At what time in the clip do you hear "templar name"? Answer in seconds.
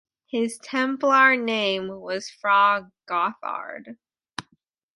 0.57-1.87